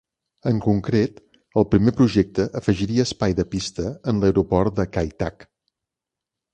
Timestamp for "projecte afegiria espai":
1.99-3.39